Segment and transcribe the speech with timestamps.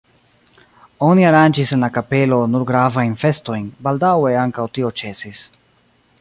[1.07, 5.45] Oni aranĝis en la kapelo nur gravajn festojn, baldaŭe ankaŭ tio ĉesis.